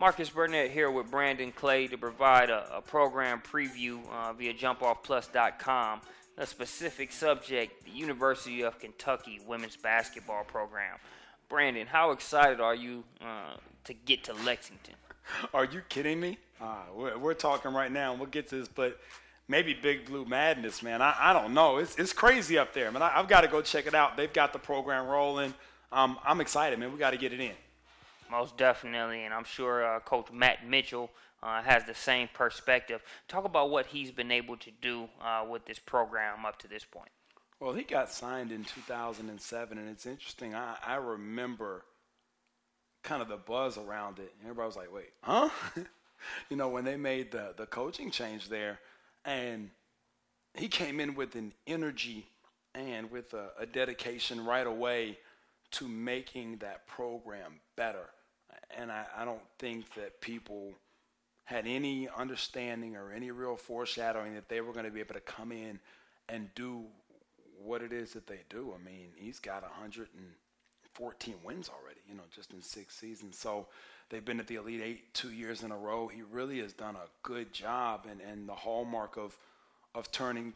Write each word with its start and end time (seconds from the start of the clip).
Marcus 0.00 0.30
Burnett 0.30 0.70
here 0.70 0.90
with 0.90 1.10
Brandon 1.10 1.52
Clay 1.52 1.86
to 1.86 1.98
provide 1.98 2.48
a, 2.48 2.78
a 2.78 2.80
program 2.80 3.42
preview 3.42 4.00
uh, 4.10 4.32
via 4.32 4.54
jumpoffplus.com. 4.54 6.00
A 6.38 6.46
specific 6.46 7.12
subject, 7.12 7.84
the 7.84 7.90
University 7.90 8.62
of 8.62 8.78
Kentucky 8.78 9.40
women's 9.46 9.76
basketball 9.76 10.44
program. 10.44 10.96
Brandon, 11.50 11.86
how 11.86 12.12
excited 12.12 12.62
are 12.62 12.74
you 12.74 13.04
uh, 13.20 13.56
to 13.84 13.92
get 13.92 14.24
to 14.24 14.32
Lexington? 14.32 14.94
Are 15.54 15.66
you 15.66 15.82
kidding 15.90 16.18
me? 16.18 16.38
Uh, 16.60 16.76
we're, 16.94 17.18
we're, 17.18 17.34
talking 17.34 17.72
right 17.72 17.92
now, 17.92 18.12
and 18.12 18.18
we'll 18.18 18.30
get 18.30 18.48
to 18.48 18.56
this, 18.56 18.68
but 18.68 18.98
maybe 19.48 19.74
Big 19.74 20.06
Blue 20.06 20.24
Madness, 20.24 20.82
man. 20.82 21.02
I, 21.02 21.14
I 21.20 21.32
don't 21.34 21.52
know. 21.52 21.76
It's, 21.76 21.94
it's 21.96 22.14
crazy 22.14 22.56
up 22.56 22.72
there, 22.72 22.90
man. 22.90 23.02
I, 23.02 23.10
have 23.10 23.28
got 23.28 23.42
to 23.42 23.48
go 23.48 23.60
check 23.60 23.86
it 23.86 23.94
out. 23.94 24.16
They've 24.16 24.32
got 24.32 24.54
the 24.54 24.58
program 24.58 25.06
rolling. 25.06 25.52
Um, 25.92 26.18
I'm 26.24 26.40
excited, 26.40 26.78
man. 26.78 26.90
We 26.90 26.98
got 26.98 27.10
to 27.10 27.18
get 27.18 27.34
it 27.34 27.40
in. 27.40 27.52
Most 28.30 28.56
definitely, 28.56 29.24
and 29.24 29.34
I'm 29.34 29.44
sure 29.44 29.84
uh, 29.84 30.00
Coach 30.00 30.30
Matt 30.30 30.66
Mitchell 30.66 31.10
uh, 31.42 31.62
has 31.62 31.84
the 31.84 31.94
same 31.94 32.28
perspective. 32.32 33.02
Talk 33.26 33.44
about 33.44 33.70
what 33.70 33.86
he's 33.86 34.10
been 34.10 34.30
able 34.30 34.56
to 34.58 34.70
do 34.80 35.08
uh, 35.20 35.44
with 35.48 35.64
this 35.64 35.78
program 35.78 36.46
up 36.46 36.58
to 36.60 36.68
this 36.68 36.84
point. 36.84 37.10
Well, 37.58 37.72
he 37.72 37.82
got 37.82 38.10
signed 38.10 38.52
in 38.52 38.64
2007, 38.64 39.78
and 39.78 39.88
it's 39.88 40.06
interesting. 40.06 40.54
I, 40.54 40.76
I 40.86 40.94
remember 40.94 41.84
kind 43.02 43.20
of 43.20 43.28
the 43.28 43.36
buzz 43.36 43.76
around 43.76 44.18
it. 44.18 44.32
Everybody 44.42 44.66
was 44.66 44.76
like, 44.76 44.92
wait, 44.92 45.10
huh? 45.22 45.50
you 46.50 46.56
know, 46.56 46.68
when 46.68 46.84
they 46.84 46.96
made 46.96 47.32
the, 47.32 47.54
the 47.56 47.66
coaching 47.66 48.10
change 48.10 48.48
there, 48.48 48.78
and 49.24 49.70
he 50.54 50.68
came 50.68 51.00
in 51.00 51.14
with 51.14 51.34
an 51.34 51.52
energy 51.66 52.26
and 52.74 53.10
with 53.10 53.34
a, 53.34 53.50
a 53.58 53.66
dedication 53.66 54.44
right 54.44 54.66
away 54.66 55.18
to 55.72 55.88
making 55.88 56.58
that 56.58 56.86
program 56.86 57.60
better 57.76 58.08
and 58.78 58.90
I, 58.90 59.04
I 59.16 59.24
don't 59.24 59.42
think 59.58 59.94
that 59.94 60.20
people 60.20 60.72
had 61.44 61.66
any 61.66 62.08
understanding 62.16 62.96
or 62.96 63.12
any 63.12 63.30
real 63.30 63.56
foreshadowing 63.56 64.34
that 64.34 64.48
they 64.48 64.60
were 64.60 64.72
going 64.72 64.84
to 64.84 64.90
be 64.90 65.00
able 65.00 65.14
to 65.14 65.20
come 65.20 65.50
in 65.50 65.80
and 66.28 66.48
do 66.54 66.84
what 67.62 67.82
it 67.82 67.92
is 67.92 68.12
that 68.12 68.26
they 68.26 68.40
do. 68.48 68.72
I 68.74 68.82
mean, 68.84 69.08
he's 69.16 69.40
got 69.40 69.62
114 69.62 71.34
wins 71.44 71.68
already, 71.68 72.00
you 72.08 72.14
know, 72.14 72.22
just 72.34 72.52
in 72.52 72.62
six 72.62 72.96
seasons. 72.96 73.36
So 73.36 73.66
they've 74.08 74.24
been 74.24 74.40
at 74.40 74.46
the 74.46 74.56
Elite 74.56 74.80
Eight 74.82 75.14
two 75.14 75.32
years 75.32 75.62
in 75.62 75.72
a 75.72 75.76
row. 75.76 76.06
He 76.08 76.22
really 76.22 76.60
has 76.60 76.72
done 76.72 76.94
a 76.94 77.08
good 77.22 77.52
job, 77.52 78.06
and, 78.08 78.20
and 78.20 78.48
the 78.48 78.54
hallmark 78.54 79.16
of 79.16 79.36
of 79.94 80.12
turning 80.12 80.54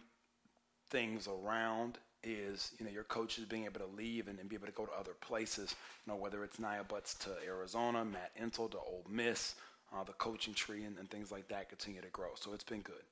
things 0.90 1.26
around 1.26 1.98
is 2.24 2.72
you 2.78 2.84
know 2.84 2.92
your 2.92 3.04
coaches 3.04 3.44
being 3.44 3.64
able 3.64 3.80
to 3.80 3.96
leave 3.96 4.28
and, 4.28 4.38
and, 4.38 4.48
be 4.48 4.56
able 4.56 4.66
to 4.66 4.72
go 4.72 4.86
to 4.86 4.92
other 4.92 5.14
places. 5.20 5.74
You 6.06 6.12
know 6.12 6.18
whether 6.18 6.44
it's 6.44 6.58
Niya 6.58 6.86
Butts 6.88 7.14
to 7.14 7.30
Arizona, 7.46 8.04
Matt 8.04 8.32
Insell 8.40 8.70
to 8.72 8.78
Ole 8.78 9.04
Miss, 9.08 9.54
uh, 9.94 10.04
the 10.04 10.12
coaching 10.12 10.54
tree 10.54 10.84
and, 10.84 10.98
and, 10.98 11.10
things 11.10 11.30
like 11.30 11.48
that 11.48 11.68
continue 11.68 12.00
to 12.00 12.08
grow. 12.08 12.30
So 12.34 12.52
it's 12.52 12.64
been 12.64 12.80
good. 12.80 13.02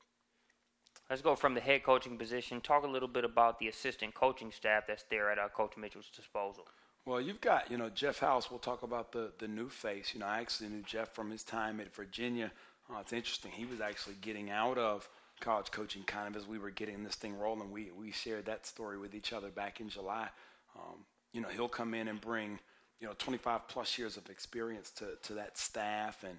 Let's 1.11 1.23
go 1.23 1.35
from 1.35 1.55
the 1.55 1.61
head 1.61 1.83
coaching 1.83 2.17
position. 2.17 2.61
Talk 2.61 2.85
a 2.85 2.89
little 2.89 3.09
bit 3.09 3.25
about 3.25 3.59
the 3.59 3.69
assistant 3.69 4.15
coaching 4.15 4.51
staff 4.51 4.85
that's 4.87 5.05
there 5.11 5.31
at 5.31 5.39
uh, 5.39 5.49
Coach 5.49 5.77
Mitchell's 5.77 6.11
disposal. 6.15 6.67
Well, 7.05 7.21
you've 7.21 7.41
got 7.41 7.71
you 7.71 7.79
know 7.79 7.89
Jeff 7.89 8.19
House. 8.21 8.51
We'll 8.51 8.61
talk 8.61 8.83
about 8.83 9.13
the 9.13 9.33
the 9.39 9.49
new 9.49 9.69
face. 9.69 10.13
You 10.15 10.21
know 10.21 10.27
I 10.27 10.41
actually 10.41 10.71
knew 10.71 10.83
Jeff 10.83 11.15
from 11.15 11.31
his 11.31 11.43
time 11.43 11.81
at 11.81 11.95
Virginia. 11.95 12.53
Uh, 12.91 13.01
it's 13.01 13.13
interesting. 13.13 13.53
He 13.53 13.65
was 13.65 13.81
actually 13.81 14.17
getting 14.21 14.51
out 14.51 14.79
of 14.79 15.09
college 15.43 15.71
coaching 15.71 16.05
kind 16.05 16.29
of 16.29 16.41
as 16.41 16.49
we 16.49 16.59
were 16.59 16.71
getting 16.71 17.05
this 17.05 17.17
thing 17.17 17.37
rolling. 17.39 17.71
We 17.71 17.91
we 17.91 18.13
shared 18.13 18.47
that 18.47 18.67
story 18.67 18.97
with 18.97 19.15
each 19.15 19.33
other 19.35 19.51
back 19.51 19.81
in 19.81 19.91
July. 19.91 20.29
Um, 20.77 21.05
you 21.33 21.43
know, 21.43 21.49
he'll 21.49 21.69
come 21.69 21.93
in 21.93 22.09
and 22.09 22.21
bring 22.21 22.59
you 23.01 23.07
know 23.07 23.15
25 23.19 23.69
plus 23.69 23.99
years 23.99 24.17
of 24.17 24.31
experience 24.31 24.91
to 24.93 25.17
to 25.25 25.35
that 25.35 25.59
staff, 25.59 26.25
and 26.25 26.39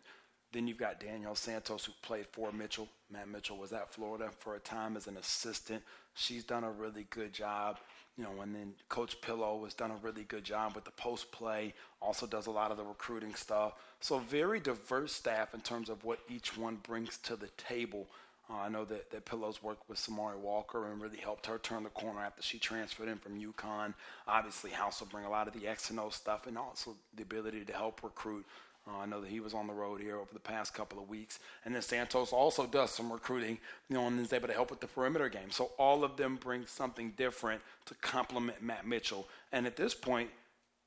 then 0.53 0.67
you've 0.67 0.77
got 0.77 0.99
Danielle 0.99 1.35
Santos 1.35 1.85
who 1.85 1.91
played 2.01 2.25
for 2.31 2.51
Mitchell. 2.51 2.87
Matt 3.11 3.27
Mitchell 3.27 3.57
was 3.57 3.73
at 3.73 3.93
Florida 3.93 4.29
for 4.39 4.55
a 4.55 4.59
time 4.59 4.95
as 4.95 5.07
an 5.07 5.17
assistant. 5.17 5.83
She's 6.15 6.43
done 6.43 6.63
a 6.63 6.71
really 6.71 7.05
good 7.09 7.33
job. 7.33 7.79
You 8.17 8.23
know, 8.25 8.41
and 8.43 8.53
then 8.53 8.73
Coach 8.89 9.19
Pillow 9.21 9.63
has 9.63 9.73
done 9.73 9.89
a 9.89 9.95
really 10.03 10.23
good 10.25 10.43
job 10.43 10.75
with 10.75 10.85
the 10.85 10.91
post 10.91 11.31
play. 11.31 11.73
Also 11.99 12.27
does 12.27 12.45
a 12.45 12.51
lot 12.51 12.69
of 12.69 12.77
the 12.77 12.83
recruiting 12.83 13.33
stuff. 13.33 13.73
So 14.01 14.19
very 14.19 14.59
diverse 14.59 15.13
staff 15.13 15.55
in 15.55 15.61
terms 15.61 15.89
of 15.89 16.03
what 16.03 16.19
each 16.29 16.55
one 16.55 16.75
brings 16.83 17.17
to 17.19 17.35
the 17.35 17.49
table. 17.57 18.07
Uh, 18.49 18.57
I 18.57 18.69
know 18.69 18.83
that, 18.85 19.09
that 19.11 19.25
Pillows 19.25 19.63
worked 19.63 19.87
with 19.89 19.97
Samarie 19.97 20.37
Walker 20.37 20.91
and 20.91 21.01
really 21.01 21.17
helped 21.17 21.45
her 21.45 21.57
turn 21.57 21.83
the 21.83 21.89
corner 21.89 22.21
after 22.21 22.41
she 22.41 22.59
transferred 22.59 23.07
in 23.07 23.17
from 23.17 23.39
UConn. 23.39 23.93
Obviously, 24.27 24.71
House 24.71 24.99
will 24.99 25.07
bring 25.07 25.25
a 25.25 25.29
lot 25.29 25.47
of 25.47 25.53
the 25.53 25.67
X 25.67 25.89
and 25.89 25.99
O 25.99 26.09
stuff 26.09 26.45
and 26.47 26.57
also 26.57 26.95
the 27.15 27.23
ability 27.23 27.63
to 27.65 27.73
help 27.73 28.03
recruit. 28.03 28.45
Uh, 28.85 28.97
I 28.97 29.05
know 29.05 29.21
that 29.21 29.29
he 29.29 29.39
was 29.39 29.53
on 29.53 29.67
the 29.67 29.73
road 29.73 30.01
here 30.01 30.17
over 30.17 30.33
the 30.33 30.41
past 30.41 30.73
couple 30.73 31.01
of 31.01 31.07
weeks. 31.07 31.39
And 31.63 31.73
then 31.73 31.81
Santos 31.81 32.33
also 32.33 32.65
does 32.65 32.91
some 32.91 33.11
recruiting, 33.11 33.57
you 33.87 33.95
know, 33.95 34.07
and 34.07 34.19
is 34.19 34.33
able 34.33 34.49
to 34.49 34.53
help 34.53 34.71
with 34.71 34.81
the 34.81 34.87
perimeter 34.87 35.29
game. 35.29 35.51
So 35.51 35.71
all 35.77 36.03
of 36.03 36.17
them 36.17 36.35
bring 36.35 36.65
something 36.65 37.13
different 37.15 37.61
to 37.85 37.95
complement 37.95 38.61
Matt 38.61 38.85
Mitchell. 38.85 39.29
And 39.53 39.65
at 39.65 39.77
this 39.77 39.93
point 39.93 40.29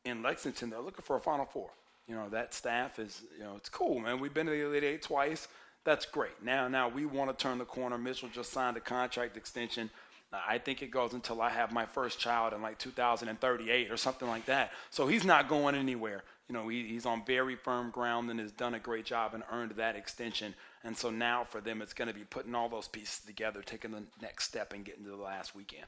in 0.05 0.23
Lexington, 0.23 0.69
they're 0.69 0.81
looking 0.81 1.05
for 1.05 1.17
a 1.17 1.21
Final 1.21 1.47
Four. 1.47 1.71
You 2.07 2.15
know, 2.15 2.29
that 2.29 2.53
staff 2.53 2.99
is, 2.99 3.23
you 3.37 3.45
know, 3.45 3.55
it's 3.57 3.71
cool, 3.71 3.99
man. 3.99 4.21
We've 4.21 4.35
been 4.35 4.47
to 4.47 4.53
the 4.53 4.67
Elite 4.67 4.85
Eight 4.85 5.03
twice. 5.03 5.49
That's 5.87 6.05
great. 6.05 6.43
Now, 6.43 6.67
now 6.67 6.89
we 6.89 7.07
want 7.07 7.31
to 7.31 7.43
turn 7.43 7.59
the 7.59 7.65
corner. 7.65 7.97
Mitchell 7.97 8.29
just 8.29 8.53
signed 8.53 8.77
a 8.77 8.81
contract 8.81 9.37
extension. 9.37 9.89
I 10.33 10.59
think 10.59 10.83
it 10.83 10.91
goes 10.91 11.13
until 11.13 11.41
I 11.41 11.49
have 11.49 11.73
my 11.73 11.87
first 11.87 12.19
child 12.19 12.53
in 12.53 12.61
like 12.61 12.77
2038 12.81 13.89
or 13.89 13.97
something 13.97 14.27
like 14.27 14.47
that. 14.47 14.73
So 14.91 15.07
he's 15.07 15.25
not 15.25 15.49
going 15.49 15.77
anywhere. 15.77 16.25
You 16.49 16.55
know, 16.55 16.67
he, 16.67 16.89
he's 16.89 17.07
on 17.07 17.25
very 17.25 17.55
firm 17.55 17.91
ground 17.91 18.29
and 18.31 18.41
has 18.41 18.51
done 18.51 18.75
a 18.75 18.81
great 18.81 19.05
job 19.05 19.33
and 19.33 19.45
earned 19.53 19.73
that 19.77 19.95
extension. 19.95 20.57
And 20.83 20.97
so 20.97 21.09
now 21.09 21.45
for 21.45 21.61
them, 21.61 21.81
it's 21.81 21.95
going 21.95 22.09
to 22.09 22.15
be 22.15 22.25
putting 22.25 22.57
all 22.57 22.69
those 22.69 22.89
pieces 22.89 23.21
together, 23.25 23.63
taking 23.63 23.93
the 23.93 24.03
next 24.21 24.45
step, 24.45 24.73
and 24.73 24.85
getting 24.85 25.05
to 25.05 25.11
the 25.11 25.17
last 25.17 25.55
weekend. 25.55 25.87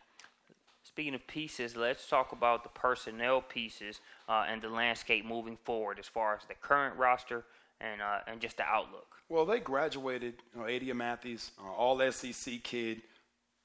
Speaking 0.84 1.16
of 1.16 1.26
pieces, 1.26 1.74
let's 1.76 2.08
talk 2.08 2.30
about 2.30 2.62
the 2.62 2.70
personnel 2.70 3.40
pieces 3.40 4.00
uh, 4.28 4.46
and 4.48 4.62
the 4.62 4.68
landscape 4.68 5.26
moving 5.26 5.58
forward 5.64 5.98
as 5.98 6.06
far 6.06 6.36
as 6.36 6.42
the 6.46 6.54
current 6.54 6.96
roster 6.96 7.44
and 7.80 8.00
uh, 8.00 8.20
and 8.28 8.40
just 8.40 8.56
the 8.58 8.64
outlook. 8.64 9.17
Well, 9.28 9.44
they 9.44 9.60
graduated, 9.60 10.34
you 10.54 10.60
know, 10.60 10.66
A'dia 10.66 10.94
Mathies, 10.94 11.50
uh, 11.62 11.70
all 11.70 12.00
SEC 12.10 12.62
kid, 12.62 13.02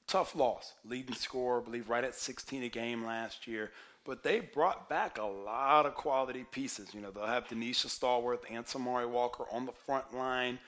tough 0.06 0.36
loss, 0.36 0.74
leading 0.84 1.14
scorer, 1.14 1.60
I 1.60 1.64
believe 1.64 1.88
right 1.88 2.04
at 2.04 2.14
16 2.14 2.64
a 2.64 2.68
game 2.68 3.04
last 3.04 3.46
year. 3.46 3.70
But 4.04 4.22
they 4.22 4.40
brought 4.40 4.90
back 4.90 5.16
a 5.16 5.24
lot 5.24 5.86
of 5.86 5.94
quality 5.94 6.44
pieces. 6.50 6.92
You 6.92 7.00
know, 7.00 7.10
they'll 7.10 7.26
have 7.26 7.48
DeNesha 7.48 7.86
Stallworth 7.86 8.40
and 8.50 8.66
Samarie 8.66 9.08
Walker 9.08 9.44
on 9.50 9.64
the 9.64 9.72
front 9.72 10.14
line. 10.14 10.58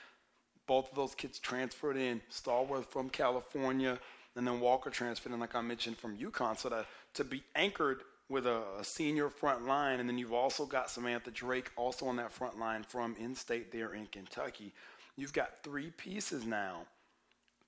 Both 0.65 0.89
of 0.89 0.95
those 0.95 1.13
kids 1.13 1.37
transferred 1.37 1.97
in. 1.97 2.19
Stallworth 2.31 2.87
from 2.87 3.09
California, 3.11 3.99
and 4.35 4.47
then 4.47 4.59
Walker 4.59 4.89
transferred 4.89 5.31
in, 5.31 5.39
like 5.39 5.53
I 5.53 5.61
mentioned, 5.61 5.97
from 5.97 6.17
UConn. 6.17 6.57
So 6.57 6.69
to, 6.69 6.85
to 7.13 7.23
be 7.23 7.43
anchored 7.55 8.01
with 8.29 8.45
a, 8.45 8.61
a, 8.79 8.83
senior 8.83 9.29
front 9.29 9.65
line, 9.65 9.99
and 9.99 10.09
then 10.09 10.17
you've 10.17 10.33
also 10.33 10.65
got 10.65 10.89
Samantha 10.89 11.31
Drake 11.31 11.71
also 11.77 12.07
on 12.07 12.17
that 12.17 12.31
front 12.31 12.59
line 12.59 12.83
from 12.83 13.15
in-state 13.17 13.71
there 13.71 13.93
in 13.93 14.05
Kentucky. 14.07 14.73
You've 15.15 15.33
got 15.33 15.63
three 15.63 15.91
pieces 15.91 16.45
now 16.45 16.81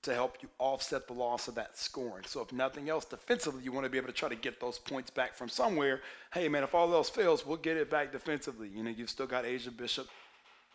to 0.02 0.14
help 0.14 0.38
you 0.40 0.48
offset 0.58 1.06
the 1.06 1.12
loss 1.12 1.48
of 1.48 1.54
that 1.54 1.76
scoring. 1.76 2.24
So 2.26 2.40
if 2.40 2.52
nothing 2.52 2.88
else, 2.88 3.04
defensively, 3.04 3.62
you 3.62 3.72
want 3.72 3.84
to 3.84 3.90
be 3.90 3.98
able 3.98 4.08
to 4.08 4.14
try 4.14 4.28
to 4.28 4.34
get 4.34 4.60
those 4.60 4.78
points 4.78 5.10
back 5.10 5.34
from 5.34 5.48
somewhere. 5.48 6.00
Hey, 6.32 6.48
man, 6.48 6.62
if 6.62 6.74
all 6.74 6.92
else 6.94 7.10
fails, 7.10 7.44
we'll 7.44 7.58
get 7.58 7.76
it 7.76 7.90
back 7.90 8.12
defensively. 8.12 8.68
You 8.68 8.82
know, 8.82 8.90
you've 8.90 9.10
still 9.10 9.26
got 9.26 9.44
Azia 9.44 9.76
Bishop, 9.76 10.08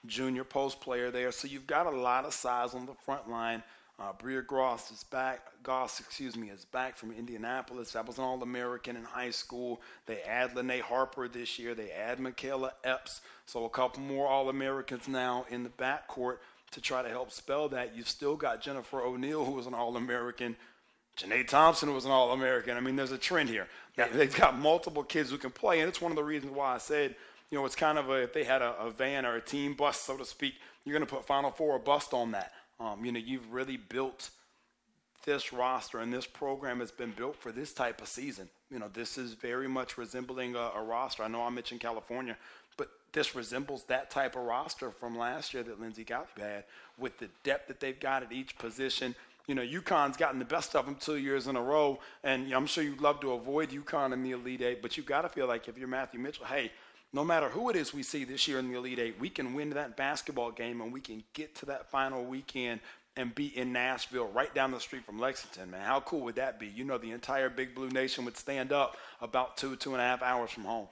junior 0.06 0.44
post 0.44 0.80
player 0.80 1.10
there, 1.10 1.32
so 1.32 1.48
you've 1.48 1.66
got 1.66 1.88
a 1.88 1.98
lot 1.98 2.26
of 2.26 2.34
size 2.34 2.76
on 2.76 2.86
the 2.86 2.94
front 2.94 3.28
line. 3.28 3.64
Uh, 3.98 4.12
Bria 4.18 4.42
Goss 4.42 4.92
is 4.92 5.06
back. 5.06 5.48
Goss, 5.64 6.02
excuse 6.02 6.36
me, 6.36 6.50
is 6.50 6.66
back 6.66 6.98
from 6.98 7.14
Indianapolis. 7.14 7.94
That 7.94 8.06
was 8.06 8.18
an 8.18 8.26
All-American 8.26 8.98
in 8.98 9.04
high 9.04 9.30
school. 9.30 9.82
They 10.06 10.22
add 10.22 10.54
Linnae 10.54 10.82
Harper 10.82 11.30
this 11.30 11.58
year. 11.58 11.74
They 11.74 11.92
add 11.92 12.20
Makayla 12.20 12.72
Epps. 12.84 13.22
So 13.46 13.64
a 13.64 13.70
couple 13.70 14.02
more 14.02 14.28
All-Americans 14.28 15.08
now 15.08 15.46
in 15.50 15.64
the 15.64 15.70
backcourt 15.70 16.38
to 16.72 16.82
try 16.82 17.04
to 17.04 17.10
help 17.10 17.32
spell 17.32 17.70
that. 17.70 17.96
You've 17.96 18.10
still 18.10 18.36
got 18.36 18.62
Jennifer 18.62 19.02
O'Neill, 19.02 19.46
who 19.46 19.54
was 19.54 19.66
an 19.66 19.74
All-American. 19.74 20.58
Janee 21.16 21.48
Thompson 21.48 21.94
was 21.94 22.04
an 22.04 22.12
All-American. 22.12 22.76
I 22.76 22.82
mean, 22.82 22.98
there's 22.98 23.14
a 23.14 23.18
trend 23.18 23.48
here. 23.48 23.68
Yeah. 23.98 24.10
They've 24.10 24.36
got 24.36 24.60
multiple 24.60 25.04
kids 25.04 25.32
who 25.32 25.38
can 25.38 25.52
play, 25.52 25.80
and 25.80 25.88
it's 25.88 26.02
one 26.02 26.12
of 26.12 26.18
the 26.18 26.24
reasons 26.24 26.52
why 26.52 26.76
I 26.76 26.80
said, 26.80 27.16
you 27.50 27.58
know, 27.58 27.66
it's 27.66 27.76
kind 27.76 27.98
of 27.98 28.10
a, 28.10 28.24
if 28.24 28.34
they 28.34 28.44
had 28.44 28.62
a, 28.62 28.78
a 28.78 28.92
van 28.92 29.26
or 29.26 29.38
a 29.38 29.42
team 29.42 29.74
bus, 29.74 30.02
so 30.02 30.18
to 30.18 30.26
speak, 30.26 30.56
you're 30.84 30.94
going 30.94 31.08
to 31.08 31.12
put 31.12 31.26
Final 31.26 31.52
Four 31.52 31.78
or 31.78 31.80
bust 31.80 32.14
on 32.14 32.32
that. 32.32 32.52
Um, 32.80 33.06
you 33.06 33.12
know, 33.12 33.20
you've 33.20 33.52
really 33.54 33.78
built 33.78 34.30
this 35.26 35.52
roster 35.52 36.00
and 36.00 36.14
this 36.14 36.26
program 36.26 36.80
has 36.80 36.92
been 36.92 37.12
built 37.12 37.36
for 37.36 37.52
this 37.52 37.74
type 37.74 38.02
of 38.02 38.08
season. 38.08 38.48
You 38.72 38.80
know, 38.80 38.90
this 38.94 39.18
is 39.18 39.34
very 39.34 39.68
much 39.68 39.98
resembling 39.98 40.56
a, 40.56 40.72
a, 40.76 40.84
roster. 40.84 41.24
I 41.24 41.28
know 41.28 41.42
I 41.42 41.50
mentioned 41.50 41.82
California, 41.82 42.38
but 42.78 42.90
this 43.12 43.36
resembles 43.36 43.84
that 43.86 44.10
type 44.10 44.36
of 44.36 44.44
roster 44.44 44.92
from 44.92 45.18
last 45.18 45.54
year 45.54 45.64
that 45.64 45.80
Lindsay 45.80 46.04
Gottlieb 46.04 46.46
had 46.46 46.64
with 46.98 47.18
the 47.18 47.30
depth 47.44 47.68
that 47.68 47.80
they've 47.80 48.00
got 48.00 48.24
at 48.24 48.32
each 48.32 48.58
position. 48.58 49.16
You 49.48 49.56
know, 49.56 49.62
UConn's 49.62 50.18
gotten 50.18 50.40
the 50.40 50.46
best 50.46 50.76
of 50.76 50.86
them 50.86 50.96
two 50.96 51.18
years 51.18 51.48
in 51.48 51.56
a 51.56 51.62
row, 51.62 52.00
and 52.24 52.52
I'm 52.52 52.66
sure 52.66 52.84
you'd 52.84 53.02
love 53.02 53.20
to 53.22 53.34
avoid 53.34 53.70
UConn 53.70 54.12
in 54.14 54.24
the 54.24 54.32
Elite 54.32 54.62
Eight, 54.62 54.82
but 54.82 54.98
you've 54.98 55.06
got 55.06 55.22
to 55.22 55.30
feel 55.30 55.48
like 55.48 55.68
if 55.68 55.78
you're 55.78 55.88
Matthew 55.88 56.20
Mitchell, 56.20 56.46
hey, 56.46 56.72
no 57.14 57.24
matter 57.24 57.50
who 57.50 57.70
it 57.70 57.76
is 57.76 57.94
we 57.94 58.04
see 58.04 58.24
this 58.24 58.48
year 58.48 58.60
in 58.60 58.70
the 58.70 58.78
Elite 58.78 59.00
Eight, 59.00 59.20
we 59.20 59.30
can 59.30 59.54
win 59.54 59.70
that 59.72 59.96
basketball 59.96 60.52
game 60.52 60.82
and 60.82 60.92
we 60.92 61.02
can 61.02 61.24
get 61.34 61.56
to 61.56 61.66
that 61.68 61.90
final 61.90 62.24
weekend 62.24 62.82
and 63.18 63.34
be 63.34 63.58
in 63.58 63.72
Nashville 63.72 64.28
right 64.28 64.54
down 64.54 64.72
the 64.72 64.80
street 64.80 65.06
from 65.06 65.20
Lexington, 65.20 65.72
man. 65.72 65.86
How 65.86 66.02
cool 66.02 66.22
would 66.22 66.36
that 66.36 66.60
be? 66.60 66.68
You 66.68 66.84
know, 66.84 66.98
the 66.98 67.12
entire 67.12 67.50
Big 67.50 67.74
Blue 67.74 67.90
Nation 67.90 68.26
would 68.26 68.36
stand 68.36 68.74
up 68.74 68.98
about 69.22 69.56
two, 69.56 69.76
two 69.78 69.94
and 69.94 70.02
a 70.02 70.04
half 70.04 70.22
hours 70.22 70.52
from 70.52 70.66
home. 70.66 70.88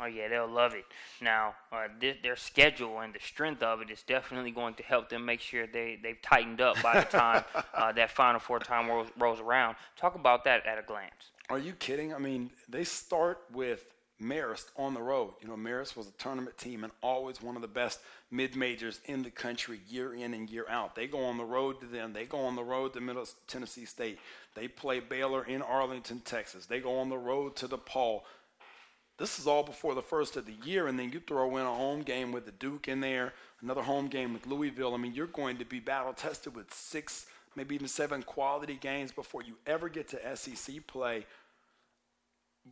Oh 0.00 0.06
yeah, 0.06 0.28
they'll 0.28 0.46
love 0.48 0.74
it. 0.74 0.84
Now, 1.20 1.54
uh, 1.72 1.88
th- 2.00 2.22
their 2.22 2.36
schedule 2.36 3.00
and 3.00 3.12
the 3.12 3.18
strength 3.18 3.62
of 3.64 3.80
it 3.80 3.90
is 3.90 4.02
definitely 4.02 4.52
going 4.52 4.74
to 4.74 4.82
help 4.84 5.08
them 5.08 5.24
make 5.24 5.40
sure 5.40 5.66
they 5.66 5.98
they've 6.00 6.20
tightened 6.22 6.60
up 6.60 6.80
by 6.82 7.00
the 7.00 7.06
time 7.06 7.44
uh, 7.74 7.90
that 7.92 8.10
Final 8.10 8.38
Four 8.38 8.60
time 8.60 8.88
rolls, 8.88 9.08
rolls 9.18 9.40
around. 9.40 9.76
Talk 9.96 10.14
about 10.14 10.44
that 10.44 10.64
at 10.66 10.78
a 10.78 10.82
glance. 10.82 11.32
Are 11.50 11.58
you 11.58 11.72
kidding? 11.72 12.14
I 12.14 12.18
mean, 12.18 12.50
they 12.68 12.84
start 12.84 13.40
with 13.52 13.92
Marist 14.20 14.66
on 14.76 14.94
the 14.94 15.02
road. 15.02 15.34
You 15.40 15.48
know, 15.48 15.56
Marist 15.56 15.96
was 15.96 16.08
a 16.08 16.12
tournament 16.12 16.58
team 16.58 16.82
and 16.82 16.92
always 17.02 17.40
one 17.40 17.54
of 17.54 17.62
the 17.62 17.68
best 17.68 18.00
mid 18.30 18.56
majors 18.56 19.00
in 19.04 19.22
the 19.22 19.30
country 19.30 19.80
year 19.88 20.14
in 20.14 20.34
and 20.34 20.50
year 20.50 20.66
out. 20.68 20.94
They 20.94 21.06
go 21.06 21.24
on 21.24 21.38
the 21.38 21.44
road 21.44 21.80
to 21.80 21.86
them. 21.86 22.12
They 22.12 22.24
go 22.24 22.38
on 22.38 22.56
the 22.56 22.64
road 22.64 22.94
to 22.94 23.00
Middle 23.00 23.26
Tennessee 23.46 23.84
State. 23.84 24.18
They 24.54 24.66
play 24.66 25.00
Baylor 25.00 25.44
in 25.44 25.62
Arlington, 25.62 26.20
Texas. 26.20 26.66
They 26.66 26.80
go 26.80 26.98
on 26.98 27.08
the 27.08 27.18
road 27.18 27.54
to 27.56 27.68
DePaul. 27.68 28.22
This 29.18 29.40
is 29.40 29.48
all 29.48 29.64
before 29.64 29.94
the 29.96 30.02
first 30.02 30.36
of 30.36 30.46
the 30.46 30.54
year, 30.64 30.86
and 30.86 30.96
then 30.96 31.10
you 31.10 31.18
throw 31.18 31.56
in 31.56 31.66
a 31.66 31.74
home 31.74 32.02
game 32.02 32.30
with 32.30 32.46
the 32.46 32.52
Duke 32.52 32.86
in 32.86 33.00
there, 33.00 33.32
another 33.60 33.82
home 33.82 34.06
game 34.06 34.32
with 34.32 34.46
Louisville. 34.46 34.94
I 34.94 34.96
mean, 34.96 35.12
you're 35.12 35.26
going 35.26 35.56
to 35.58 35.64
be 35.64 35.80
battle 35.80 36.12
tested 36.12 36.54
with 36.54 36.72
six, 36.72 37.26
maybe 37.56 37.74
even 37.74 37.88
seven 37.88 38.22
quality 38.22 38.78
games 38.80 39.10
before 39.10 39.42
you 39.42 39.54
ever 39.66 39.88
get 39.88 40.08
to 40.10 40.36
SEC 40.36 40.86
play. 40.86 41.26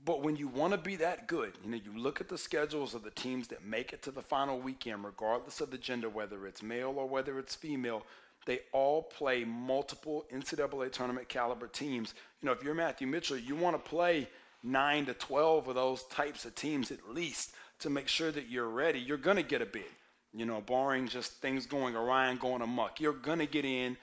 But 0.04 0.22
when 0.22 0.36
you 0.36 0.48
want 0.48 0.72
to 0.72 0.78
be 0.78 0.96
that 0.96 1.26
good, 1.26 1.52
you 1.64 1.70
know, 1.70 1.76
you 1.76 1.98
look 1.98 2.20
at 2.20 2.28
the 2.28 2.38
schedules 2.38 2.94
of 2.94 3.02
the 3.02 3.10
teams 3.10 3.48
that 3.48 3.64
make 3.64 3.92
it 3.92 4.02
to 4.02 4.10
the 4.10 4.22
final 4.22 4.58
weekend, 4.58 5.04
regardless 5.04 5.60
of 5.60 5.70
the 5.70 5.78
gender, 5.78 6.08
whether 6.08 6.46
it's 6.46 6.62
male 6.62 6.94
or 6.96 7.06
whether 7.06 7.38
it's 7.38 7.54
female, 7.54 8.02
they 8.44 8.60
all 8.72 9.02
play 9.02 9.44
multiple 9.44 10.24
NCAA 10.32 10.92
tournament 10.92 11.28
caliber 11.28 11.66
teams. 11.66 12.14
You 12.40 12.46
know, 12.46 12.52
if 12.52 12.62
you're 12.62 12.74
Matthew 12.74 13.06
Mitchell, 13.06 13.36
you 13.36 13.56
want 13.56 13.82
to 13.82 13.90
play– 13.90 14.28
nine 14.66 15.06
to 15.06 15.14
12 15.14 15.68
of 15.68 15.74
those 15.74 16.02
types 16.04 16.44
of 16.44 16.54
teams 16.54 16.90
at 16.90 17.08
least 17.08 17.52
to 17.78 17.90
make 17.90 18.08
sure 18.08 18.32
that 18.32 18.48
you're 18.48 18.68
ready. 18.68 18.98
You're 18.98 19.16
going 19.16 19.36
to 19.36 19.42
get 19.42 19.62
a 19.62 19.66
bid, 19.66 19.84
you 20.34 20.44
know, 20.44 20.60
barring 20.60 21.08
just 21.08 21.32
things 21.34 21.66
going 21.66 21.94
awry 21.94 22.28
and 22.28 22.40
going 22.40 22.62
amok. 22.62 23.00
You're 23.00 23.12
going 23.12 23.38
to 23.38 23.46
get 23.46 23.64
in. 23.64 23.96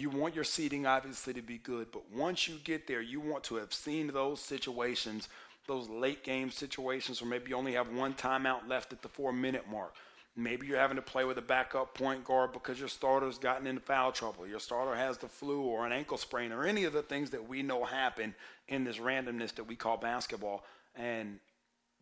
You 0.00 0.10
want 0.10 0.34
your 0.34 0.44
seating 0.44 0.86
obviously 0.86 1.34
to 1.34 1.42
be 1.42 1.58
good, 1.58 1.88
but 1.92 2.10
once 2.10 2.48
you 2.48 2.56
get 2.64 2.86
there, 2.86 3.02
you 3.02 3.20
want 3.20 3.44
to 3.44 3.56
have 3.56 3.72
seen 3.72 4.06
those 4.08 4.40
situations, 4.40 5.28
those 5.66 5.88
late 5.88 6.24
game 6.24 6.50
situations 6.50 7.20
where 7.20 7.30
maybe 7.30 7.50
you 7.50 7.56
only 7.56 7.74
have 7.74 7.92
one 7.92 8.14
timeout 8.14 8.68
left 8.68 8.92
at 8.92 9.02
the 9.02 9.08
four 9.08 9.32
minute 9.32 9.64
mark 9.70 9.94
Maybe 10.36 10.66
you're 10.66 10.78
having 10.78 10.96
to 10.96 11.02
play 11.02 11.24
with 11.24 11.38
a 11.38 11.42
backup 11.42 11.94
point 11.94 12.24
guard 12.24 12.52
because 12.52 12.78
your 12.78 12.88
starter's 12.88 13.36
gotten 13.36 13.66
into 13.66 13.80
foul 13.80 14.12
trouble. 14.12 14.46
Your 14.46 14.60
starter 14.60 14.94
has 14.94 15.18
the 15.18 15.28
flu 15.28 15.60
or 15.60 15.84
an 15.84 15.92
ankle 15.92 16.16
sprain 16.16 16.52
or 16.52 16.64
any 16.64 16.84
of 16.84 16.92
the 16.92 17.02
things 17.02 17.30
that 17.30 17.48
we 17.48 17.62
know 17.62 17.84
happen 17.84 18.34
in 18.68 18.84
this 18.84 18.98
randomness 18.98 19.54
that 19.56 19.64
we 19.64 19.74
call 19.74 19.96
basketball. 19.96 20.64
And 20.94 21.40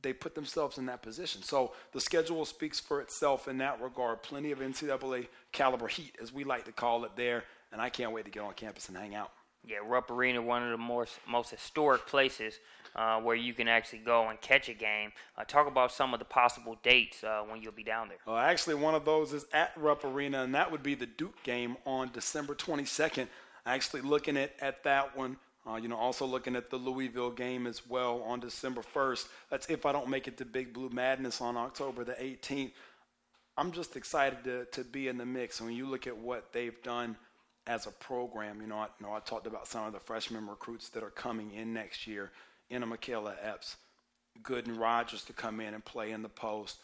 they 0.02 0.12
put 0.12 0.34
themselves 0.34 0.76
in 0.76 0.86
that 0.86 1.02
position. 1.02 1.42
So 1.42 1.72
the 1.92 2.00
schedule 2.00 2.44
speaks 2.44 2.78
for 2.78 3.00
itself 3.00 3.48
in 3.48 3.58
that 3.58 3.80
regard. 3.80 4.22
Plenty 4.22 4.52
of 4.52 4.58
NCAA 4.58 5.26
caliber 5.50 5.88
heat, 5.88 6.14
as 6.20 6.32
we 6.32 6.44
like 6.44 6.66
to 6.66 6.72
call 6.72 7.04
it 7.04 7.12
there. 7.16 7.44
And 7.72 7.80
I 7.80 7.90
can't 7.90 8.12
wait 8.12 8.24
to 8.24 8.30
get 8.30 8.42
on 8.42 8.54
campus 8.54 8.88
and 8.88 8.96
hang 8.96 9.14
out. 9.14 9.30
Yeah, 9.66 9.78
Rupp 9.84 10.10
Arena, 10.10 10.40
one 10.40 10.62
of 10.62 10.70
the 10.70 10.78
most 10.78 11.18
most 11.28 11.50
historic 11.50 12.06
places 12.06 12.58
uh, 12.96 13.20
where 13.20 13.36
you 13.36 13.52
can 13.52 13.68
actually 13.68 14.00
go 14.00 14.28
and 14.28 14.40
catch 14.40 14.68
a 14.68 14.74
game. 14.74 15.12
Uh, 15.36 15.44
talk 15.44 15.66
about 15.66 15.92
some 15.92 16.12
of 16.12 16.18
the 16.18 16.24
possible 16.24 16.78
dates 16.82 17.22
uh, 17.22 17.42
when 17.42 17.62
you'll 17.62 17.72
be 17.72 17.84
down 17.84 18.08
there. 18.08 18.18
Well, 18.26 18.36
actually, 18.36 18.76
one 18.76 18.94
of 18.94 19.04
those 19.04 19.32
is 19.32 19.46
at 19.52 19.72
Rupp 19.76 20.04
Arena, 20.04 20.42
and 20.42 20.54
that 20.54 20.70
would 20.70 20.82
be 20.82 20.94
the 20.94 21.06
Duke 21.06 21.42
game 21.42 21.76
on 21.86 22.10
December 22.12 22.54
22nd. 22.54 23.28
Actually, 23.66 24.02
looking 24.02 24.36
at, 24.36 24.52
at 24.60 24.84
that 24.84 25.16
one. 25.16 25.36
Uh, 25.66 25.76
you 25.76 25.86
know, 25.86 25.96
also 25.96 26.24
looking 26.24 26.56
at 26.56 26.70
the 26.70 26.78
Louisville 26.78 27.30
game 27.30 27.66
as 27.66 27.86
well 27.86 28.22
on 28.22 28.40
December 28.40 28.80
1st. 28.80 29.28
That's 29.50 29.68
if 29.68 29.84
I 29.84 29.92
don't 29.92 30.08
make 30.08 30.26
it 30.26 30.38
to 30.38 30.46
Big 30.46 30.72
Blue 30.72 30.88
Madness 30.88 31.42
on 31.42 31.58
October 31.58 32.04
the 32.04 32.14
18th. 32.14 32.70
I'm 33.58 33.72
just 33.72 33.94
excited 33.94 34.44
to, 34.44 34.64
to 34.66 34.82
be 34.82 35.08
in 35.08 35.18
the 35.18 35.26
mix. 35.26 35.60
And 35.60 35.68
when 35.68 35.76
you 35.76 35.86
look 35.86 36.06
at 36.06 36.16
what 36.16 36.54
they've 36.54 36.82
done 36.82 37.18
as 37.68 37.86
a 37.86 37.90
program, 37.90 38.60
you 38.62 38.66
know, 38.66 38.78
I, 38.78 38.86
you 38.98 39.06
know, 39.06 39.12
I 39.12 39.20
talked 39.20 39.46
about 39.46 39.68
some 39.68 39.86
of 39.86 39.92
the 39.92 40.00
freshman 40.00 40.48
recruits 40.48 40.88
that 40.88 41.02
are 41.02 41.10
coming 41.10 41.52
in 41.52 41.74
next 41.74 42.06
year. 42.06 42.30
Enna 42.70 42.86
Makayla 42.86 43.34
Epps, 43.42 43.76
Gooden 44.42 44.78
Rogers 44.78 45.22
to 45.26 45.34
come 45.34 45.60
in 45.60 45.74
and 45.74 45.84
play 45.84 46.12
in 46.12 46.22
the 46.22 46.30
post, 46.30 46.78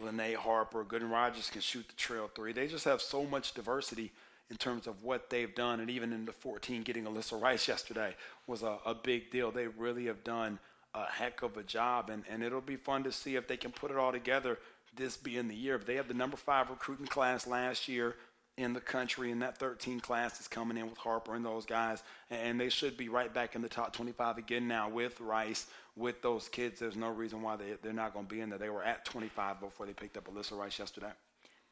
Linnae 0.00 0.34
Harper, 0.34 0.84
Gooden 0.84 1.10
Rogers 1.10 1.48
can 1.48 1.62
shoot 1.62 1.88
the 1.88 1.94
trail 1.94 2.30
three. 2.34 2.52
They 2.52 2.68
just 2.68 2.84
have 2.84 3.00
so 3.00 3.24
much 3.24 3.54
diversity 3.54 4.12
in 4.50 4.56
terms 4.56 4.86
of 4.86 5.02
what 5.02 5.30
they've 5.30 5.54
done, 5.54 5.80
and 5.80 5.88
even 5.88 6.12
in 6.12 6.26
the 6.26 6.32
14, 6.32 6.82
getting 6.82 7.04
Alyssa 7.04 7.40
Rice 7.40 7.66
yesterday 7.66 8.14
was 8.46 8.62
a, 8.62 8.76
a 8.84 8.94
big 8.94 9.30
deal. 9.30 9.50
They 9.50 9.68
really 9.68 10.04
have 10.04 10.22
done 10.22 10.58
a 10.94 11.06
heck 11.06 11.42
of 11.42 11.56
a 11.56 11.62
job, 11.62 12.10
and, 12.10 12.24
and 12.30 12.42
it'll 12.42 12.60
be 12.60 12.76
fun 12.76 13.02
to 13.04 13.12
see 13.12 13.36
if 13.36 13.48
they 13.48 13.56
can 13.56 13.72
put 13.72 13.90
it 13.90 13.96
all 13.96 14.12
together 14.12 14.58
this 14.94 15.16
being 15.16 15.48
the 15.48 15.56
year. 15.56 15.78
But 15.78 15.86
they 15.86 15.96
had 15.96 16.08
the 16.08 16.14
number 16.14 16.36
five 16.36 16.68
recruiting 16.68 17.06
class 17.06 17.46
last 17.46 17.88
year 17.88 18.16
in 18.56 18.72
the 18.72 18.80
country, 18.80 19.30
and 19.30 19.42
that 19.42 19.58
13 19.58 20.00
class 20.00 20.40
is 20.40 20.48
coming 20.48 20.78
in 20.78 20.88
with 20.88 20.98
Harper 20.98 21.34
and 21.34 21.44
those 21.44 21.66
guys, 21.66 22.02
and 22.30 22.58
they 22.58 22.70
should 22.70 22.96
be 22.96 23.08
right 23.08 23.32
back 23.32 23.54
in 23.54 23.62
the 23.62 23.68
top 23.68 23.92
25 23.92 24.38
again 24.38 24.66
now 24.66 24.88
with 24.88 25.20
Rice, 25.20 25.66
with 25.94 26.22
those 26.22 26.48
kids. 26.48 26.80
There's 26.80 26.96
no 26.96 27.10
reason 27.10 27.42
why 27.42 27.56
they, 27.56 27.74
they're 27.82 27.92
not 27.92 28.14
going 28.14 28.26
to 28.26 28.34
be 28.34 28.40
in 28.40 28.48
there. 28.48 28.58
They 28.58 28.70
were 28.70 28.82
at 28.82 29.04
25 29.04 29.60
before 29.60 29.84
they 29.86 29.92
picked 29.92 30.16
up 30.16 30.32
Alyssa 30.32 30.56
Rice 30.56 30.78
yesterday. 30.78 31.10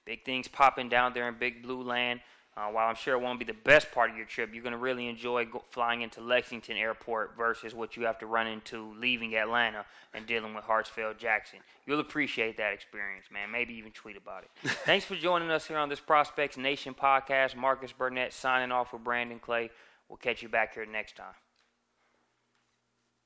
Big 0.04 0.24
things 0.24 0.46
popping 0.46 0.90
down 0.90 1.14
there 1.14 1.28
in 1.28 1.34
Big 1.38 1.62
Blue 1.62 1.82
Land. 1.82 2.20
Uh, 2.56 2.68
while 2.68 2.88
I'm 2.88 2.94
sure 2.94 3.14
it 3.14 3.20
won't 3.20 3.40
be 3.40 3.44
the 3.44 3.52
best 3.52 3.90
part 3.90 4.10
of 4.10 4.16
your 4.16 4.26
trip, 4.26 4.50
you're 4.52 4.62
going 4.62 4.72
to 4.72 4.78
really 4.78 5.08
enjoy 5.08 5.46
go- 5.46 5.64
flying 5.70 6.02
into 6.02 6.20
Lexington 6.20 6.76
Airport 6.76 7.36
versus 7.36 7.74
what 7.74 7.96
you 7.96 8.04
have 8.04 8.18
to 8.20 8.26
run 8.26 8.46
into 8.46 8.94
leaving 9.00 9.34
Atlanta 9.34 9.84
and 10.14 10.24
dealing 10.24 10.54
with 10.54 10.64
Hartsfield 10.64 11.18
Jackson. 11.18 11.58
You'll 11.84 11.98
appreciate 11.98 12.56
that 12.58 12.72
experience, 12.72 13.26
man. 13.32 13.50
Maybe 13.50 13.74
even 13.74 13.90
tweet 13.90 14.16
about 14.16 14.44
it. 14.44 14.70
Thanks 14.84 15.04
for 15.04 15.16
joining 15.16 15.50
us 15.50 15.66
here 15.66 15.78
on 15.78 15.88
this 15.88 15.98
Prospects 16.00 16.56
Nation 16.56 16.94
podcast. 16.94 17.56
Marcus 17.56 17.90
Burnett 17.90 18.32
signing 18.32 18.70
off 18.70 18.92
with 18.92 19.02
Brandon 19.02 19.40
Clay. 19.40 19.70
We'll 20.08 20.18
catch 20.18 20.40
you 20.40 20.48
back 20.48 20.74
here 20.74 20.86
next 20.86 21.16
time. 21.16 21.34